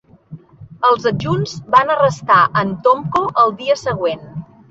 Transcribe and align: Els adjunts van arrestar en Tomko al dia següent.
Els 0.87 1.03
adjunts 1.09 1.51
van 1.75 1.91
arrestar 1.97 2.39
en 2.63 2.73
Tomko 2.87 3.23
al 3.43 3.55
dia 3.63 3.79
següent. 3.85 4.27